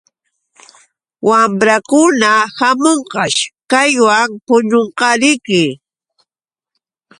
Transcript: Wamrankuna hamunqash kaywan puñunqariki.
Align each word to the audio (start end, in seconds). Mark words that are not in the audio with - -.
Wamrankuna 1.27 2.31
hamunqash 2.59 3.39
kaywan 3.71 4.29
puñunqariki. 4.45 5.63